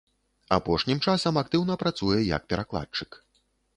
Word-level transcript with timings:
Апошнім 0.55 1.01
часам 1.11 1.37
актыўна 1.43 1.77
працуе 1.85 2.19
як 2.35 2.49
перакладчык. 2.55 3.11